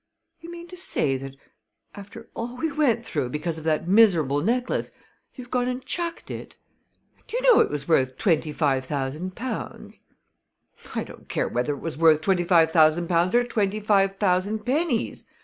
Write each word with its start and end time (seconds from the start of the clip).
"You 0.39 0.49
mean 0.49 0.67
to 0.69 0.75
say 0.77 1.15
that, 1.17 1.35
after 1.93 2.27
all 2.33 2.57
we 2.57 2.71
went 2.71 3.05
through 3.05 3.29
because 3.29 3.59
of 3.59 3.63
that 3.65 3.87
miserable 3.87 4.41
necklace, 4.41 4.91
you've 5.35 5.51
gone 5.51 5.67
and 5.67 5.85
chucked 5.85 6.31
it? 6.31 6.57
Do 7.27 7.37
you 7.37 7.43
know 7.43 7.59
it 7.59 7.69
was 7.69 7.87
worth 7.87 8.17
twenty 8.17 8.51
five 8.51 8.83
thousand 8.85 9.35
pounds?" 9.35 10.01
"I 10.95 11.03
don't 11.03 11.29
care 11.29 11.47
whether 11.47 11.75
it 11.75 11.81
was 11.81 11.99
worth 11.99 12.21
twenty 12.21 12.43
five 12.43 12.71
thousand 12.71 13.09
pounds 13.09 13.35
or 13.35 13.43
twenty 13.43 13.79
five 13.79 14.15
thousand 14.15 14.65
pennies!" 14.65 15.25